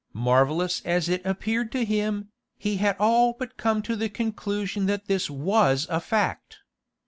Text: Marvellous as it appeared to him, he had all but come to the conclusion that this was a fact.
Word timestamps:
Marvellous 0.13 0.81
as 0.83 1.07
it 1.09 1.23
appeared 1.23 1.71
to 1.73 1.85
him, 1.85 2.29
he 2.57 2.77
had 2.77 2.95
all 2.97 3.33
but 3.37 3.55
come 3.55 3.83
to 3.83 3.95
the 3.95 4.09
conclusion 4.09 4.87
that 4.87 5.05
this 5.05 5.29
was 5.29 5.85
a 5.91 5.99
fact. 5.99 6.57